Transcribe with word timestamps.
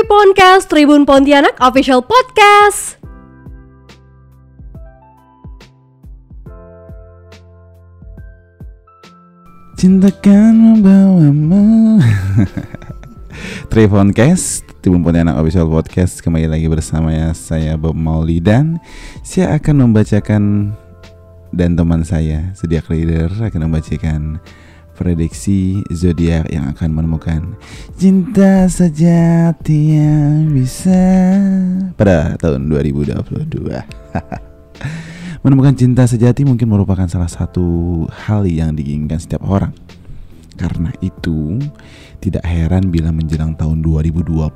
Tribun 0.00 0.32
Tribun 0.64 1.02
Pontianak 1.04 1.60
Official 1.60 2.00
Podcast. 2.00 2.96
Cintakan 9.76 10.56
membawamu 10.56 12.00
Tribuncast 13.72 14.64
Tribun 14.80 15.04
Pontianak 15.04 15.36
Official 15.36 15.68
Podcast 15.68 16.24
Kembali 16.24 16.48
lagi 16.48 16.64
bersama 16.72 17.12
ya 17.12 17.36
Saya 17.36 17.76
Bob 17.76 17.92
Mauli 17.92 18.40
Dan 18.40 18.80
Saya 19.20 19.52
akan 19.60 19.84
membacakan 19.84 20.72
Dan 21.52 21.76
teman 21.76 22.08
saya 22.08 22.56
Sediak 22.56 22.88
Reader 22.88 23.28
Akan 23.36 23.68
membacakan 23.68 24.40
prediksi 25.00 25.80
zodiak 25.88 26.52
yang 26.52 26.68
akan 26.68 26.92
menemukan 26.92 27.56
cinta 27.96 28.68
sejati 28.68 29.96
yang 29.96 30.52
bisa 30.52 31.00
pada 31.96 32.36
tahun 32.36 32.68
2022. 32.68 33.16
menemukan 35.44 35.72
cinta 35.72 36.04
sejati 36.04 36.44
mungkin 36.44 36.68
merupakan 36.68 37.08
salah 37.08 37.32
satu 37.32 38.04
hal 38.12 38.44
yang 38.44 38.76
diinginkan 38.76 39.16
setiap 39.16 39.40
orang. 39.48 39.72
Karena 40.60 40.92
itu, 41.00 41.56
tidak 42.20 42.44
heran 42.44 42.92
bila 42.92 43.08
menjelang 43.08 43.56
tahun 43.56 43.80
2022 43.80 44.52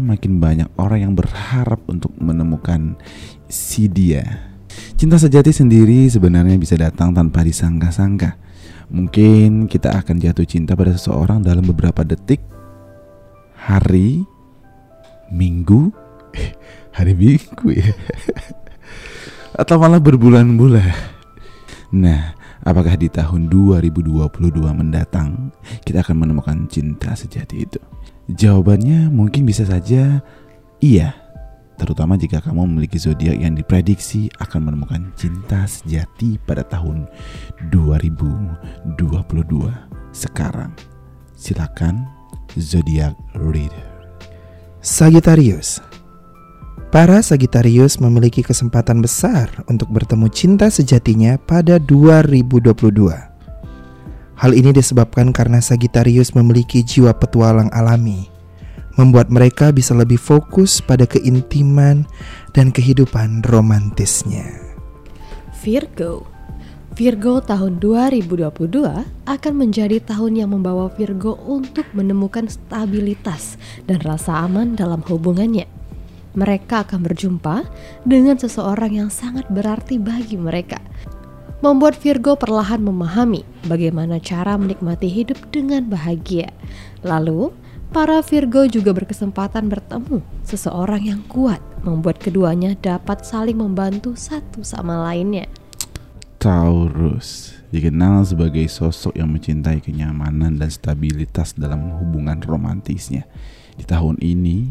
makin 0.00 0.32
banyak 0.40 0.72
orang 0.80 1.04
yang 1.04 1.12
berharap 1.12 1.84
untuk 1.84 2.16
menemukan 2.16 2.96
si 3.44 3.92
dia. 3.92 4.48
Cinta 4.96 5.20
sejati 5.20 5.52
sendiri 5.52 6.08
sebenarnya 6.08 6.56
bisa 6.56 6.80
datang 6.80 7.12
tanpa 7.12 7.44
disangka-sangka 7.44 8.49
Mungkin 8.90 9.70
kita 9.70 10.02
akan 10.02 10.18
jatuh 10.18 10.42
cinta 10.42 10.74
pada 10.74 10.90
seseorang 10.90 11.46
dalam 11.46 11.62
beberapa 11.62 12.02
detik, 12.02 12.42
hari, 13.54 14.26
minggu, 15.30 15.94
eh, 16.34 16.50
hari 16.90 17.14
minggu 17.14 17.70
ya, 17.70 17.94
atau 19.62 19.78
malah 19.78 20.02
berbulan-bulan. 20.02 20.90
Nah, 21.94 22.34
apakah 22.66 22.98
di 22.98 23.06
tahun 23.06 23.46
2022 23.46 24.26
mendatang 24.74 25.54
kita 25.86 26.02
akan 26.02 26.26
menemukan 26.26 26.66
cinta 26.66 27.14
sejati 27.14 27.62
itu? 27.62 27.78
Jawabannya 28.26 29.06
mungkin 29.06 29.46
bisa 29.46 29.66
saja 29.66 30.18
iya 30.82 31.29
terutama 31.80 32.20
jika 32.20 32.44
kamu 32.44 32.68
memiliki 32.68 33.00
zodiak 33.00 33.40
yang 33.40 33.56
diprediksi 33.56 34.28
akan 34.36 34.68
menemukan 34.68 35.08
cinta 35.16 35.64
sejati 35.64 36.36
pada 36.44 36.60
tahun 36.60 37.08
2022. 37.72 39.00
Sekarang, 40.12 40.76
silakan 41.32 42.04
zodiak 42.60 43.16
reader. 43.32 43.88
Sagittarius 44.84 45.80
Para 46.92 47.22
Sagittarius 47.24 47.96
memiliki 48.02 48.44
kesempatan 48.44 49.00
besar 49.00 49.48
untuk 49.70 49.88
bertemu 49.88 50.26
cinta 50.28 50.68
sejatinya 50.68 51.40
pada 51.40 51.80
2022. 51.80 52.74
Hal 54.36 54.52
ini 54.52 54.74
disebabkan 54.74 55.32
karena 55.32 55.62
Sagittarius 55.64 56.34
memiliki 56.36 56.82
jiwa 56.82 57.14
petualang 57.14 57.70
alami 57.70 58.39
membuat 59.00 59.32
mereka 59.32 59.72
bisa 59.72 59.96
lebih 59.96 60.20
fokus 60.20 60.84
pada 60.84 61.08
keintiman 61.08 62.04
dan 62.52 62.68
kehidupan 62.68 63.40
romantisnya. 63.48 64.44
Virgo 65.64 66.28
Virgo 67.00 67.40
tahun 67.40 67.80
2022 67.80 68.60
akan 69.24 69.54
menjadi 69.56 70.04
tahun 70.04 70.36
yang 70.36 70.52
membawa 70.52 70.92
Virgo 70.92 71.38
untuk 71.48 71.88
menemukan 71.96 72.44
stabilitas 72.50 73.56
dan 73.88 74.04
rasa 74.04 74.44
aman 74.44 74.76
dalam 74.76 75.00
hubungannya. 75.08 75.64
Mereka 76.36 76.84
akan 76.84 77.00
berjumpa 77.00 77.64
dengan 78.04 78.36
seseorang 78.36 79.00
yang 79.00 79.10
sangat 79.10 79.48
berarti 79.48 79.96
bagi 79.96 80.36
mereka, 80.36 80.82
membuat 81.64 81.96
Virgo 81.96 82.36
perlahan 82.36 82.84
memahami 82.84 83.46
bagaimana 83.64 84.20
cara 84.20 84.60
menikmati 84.60 85.08
hidup 85.08 85.40
dengan 85.54 85.88
bahagia. 85.88 86.52
Lalu, 87.00 87.54
Para 87.90 88.22
Virgo 88.22 88.70
juga 88.70 88.94
berkesempatan 88.94 89.66
bertemu 89.66 90.22
seseorang 90.46 91.10
yang 91.10 91.26
kuat, 91.26 91.58
membuat 91.82 92.22
keduanya 92.22 92.78
dapat 92.78 93.26
saling 93.26 93.58
membantu 93.58 94.14
satu 94.14 94.62
sama 94.62 95.10
lainnya. 95.10 95.50
Taurus 96.38 97.58
dikenal 97.74 98.22
sebagai 98.22 98.62
sosok 98.70 99.18
yang 99.18 99.34
mencintai 99.34 99.82
kenyamanan 99.82 100.54
dan 100.54 100.70
stabilitas 100.70 101.58
dalam 101.58 101.98
hubungan 101.98 102.38
romantisnya. 102.38 103.26
Di 103.74 103.82
tahun 103.82 104.22
ini, 104.22 104.70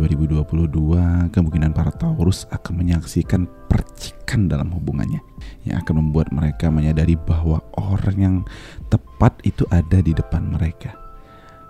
2022, 0.00 1.36
kemungkinan 1.36 1.76
para 1.76 1.92
Taurus 1.92 2.48
akan 2.48 2.80
menyaksikan 2.80 3.44
percikan 3.68 4.48
dalam 4.48 4.72
hubungannya 4.72 5.20
yang 5.68 5.84
akan 5.84 6.00
membuat 6.00 6.32
mereka 6.32 6.72
menyadari 6.72 7.12
bahwa 7.28 7.60
orang 7.76 8.16
yang 8.16 8.36
tepat 8.88 9.36
itu 9.44 9.68
ada 9.68 10.00
di 10.00 10.16
depan 10.16 10.48
mereka 10.48 11.03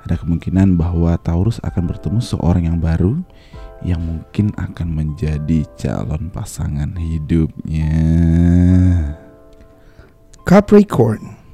ada 0.04 0.20
kemungkinan 0.20 0.76
bahwa 0.76 1.16
Taurus 1.16 1.58
akan 1.64 1.88
bertemu 1.88 2.20
seorang 2.20 2.68
yang 2.68 2.78
baru 2.78 3.24
yang 3.84 4.00
mungkin 4.00 4.52
akan 4.56 4.88
menjadi 4.92 5.64
calon 5.80 6.28
pasangan 6.28 6.92
hidupnya. 6.96 7.90
Capricorn 10.44 11.44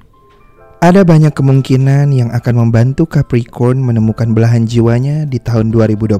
ada 0.81 1.05
banyak 1.05 1.37
kemungkinan 1.37 2.09
yang 2.09 2.33
akan 2.33 2.67
membantu 2.67 3.05
Capricorn 3.05 3.85
menemukan 3.85 4.33
belahan 4.33 4.65
jiwanya 4.65 5.29
di 5.29 5.37
tahun 5.37 5.69
2022. 5.69 6.17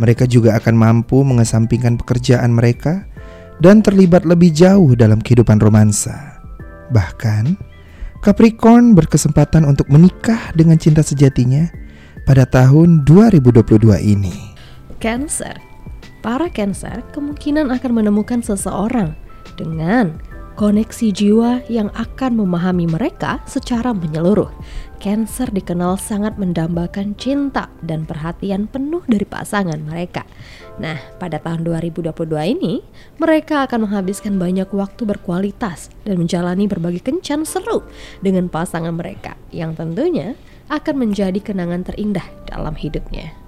Mereka 0.00 0.24
juga 0.24 0.56
akan 0.56 0.74
mampu 0.74 1.20
mengesampingkan 1.20 2.00
pekerjaan 2.00 2.56
mereka 2.56 3.04
dan 3.60 3.84
terlibat 3.84 4.24
lebih 4.24 4.56
jauh 4.56 4.96
dalam 4.96 5.20
kehidupan 5.20 5.60
romansa. 5.60 6.40
Bahkan, 6.88 7.52
Capricorn 8.22 8.94
berkesempatan 8.94 9.66
untuk 9.66 9.90
menikah 9.90 10.54
dengan 10.54 10.78
cinta 10.78 11.02
sejatinya 11.02 11.66
pada 12.22 12.46
tahun 12.46 13.02
2022 13.02 13.82
ini. 13.98 14.54
Cancer. 15.02 15.58
Para 16.22 16.46
Cancer 16.46 17.02
kemungkinan 17.10 17.74
akan 17.74 17.90
menemukan 17.90 18.38
seseorang 18.38 19.18
dengan 19.58 20.22
koneksi 20.54 21.08
jiwa 21.12 21.64
yang 21.68 21.88
akan 21.96 22.38
memahami 22.38 22.88
mereka 22.88 23.40
secara 23.48 23.96
menyeluruh. 23.96 24.52
Cancer 25.02 25.50
dikenal 25.50 25.98
sangat 25.98 26.38
mendambakan 26.38 27.18
cinta 27.18 27.66
dan 27.82 28.06
perhatian 28.06 28.70
penuh 28.70 29.02
dari 29.10 29.26
pasangan 29.26 29.82
mereka. 29.82 30.22
Nah, 30.78 30.94
pada 31.18 31.42
tahun 31.42 31.66
2022 31.66 32.14
ini, 32.54 32.86
mereka 33.18 33.66
akan 33.66 33.90
menghabiskan 33.90 34.38
banyak 34.38 34.70
waktu 34.70 35.02
berkualitas 35.02 35.90
dan 36.06 36.22
menjalani 36.22 36.70
berbagai 36.70 37.02
kencan 37.02 37.42
seru 37.42 37.82
dengan 38.22 38.46
pasangan 38.46 38.94
mereka 38.94 39.34
yang 39.50 39.74
tentunya 39.74 40.38
akan 40.70 40.94
menjadi 41.02 41.42
kenangan 41.42 41.82
terindah 41.82 42.24
dalam 42.46 42.78
hidupnya. 42.78 43.41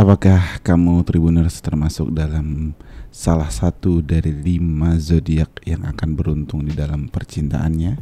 Apakah 0.00 0.64
kamu 0.64 1.04
Tribuners 1.04 1.60
termasuk 1.60 2.08
dalam 2.16 2.72
salah 3.12 3.52
satu 3.52 4.00
dari 4.00 4.32
lima 4.32 4.96
zodiak 4.96 5.60
yang 5.68 5.84
akan 5.84 6.16
beruntung 6.16 6.64
di 6.64 6.72
dalam 6.72 7.12
percintaannya? 7.12 8.00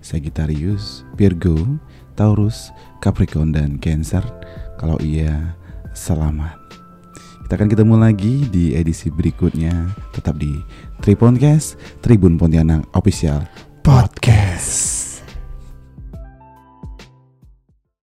Sagittarius, 0.00 1.04
Virgo, 1.20 1.76
Taurus, 2.16 2.72
Capricorn, 3.04 3.52
dan 3.52 3.76
Cancer. 3.76 4.24
Kalau 4.80 4.96
iya, 5.04 5.52
selamat. 5.92 6.56
Kita 7.44 7.60
akan 7.60 7.68
ketemu 7.68 7.94
lagi 8.00 8.48
di 8.48 8.72
edisi 8.72 9.12
berikutnya. 9.12 9.92
Tetap 10.16 10.40
di 10.40 10.56
Triponcast, 11.04 11.76
Tribun 12.00 12.40
Pontianak 12.40 12.88
Official 12.96 13.44
Podcast. 13.84 14.93